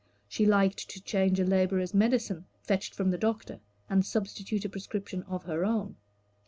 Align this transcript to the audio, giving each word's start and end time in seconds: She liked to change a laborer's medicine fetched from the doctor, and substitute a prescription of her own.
She 0.27 0.47
liked 0.47 0.89
to 0.89 0.99
change 1.03 1.39
a 1.39 1.45
laborer's 1.45 1.93
medicine 1.93 2.47
fetched 2.63 2.95
from 2.95 3.11
the 3.11 3.19
doctor, 3.19 3.59
and 3.87 4.03
substitute 4.03 4.65
a 4.65 4.69
prescription 4.69 5.21
of 5.27 5.43
her 5.43 5.63
own. 5.63 5.95